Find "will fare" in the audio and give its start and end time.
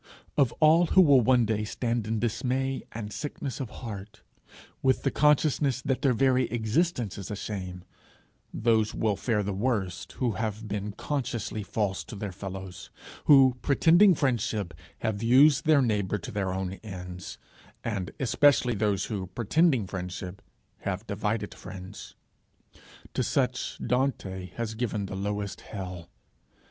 8.95-9.43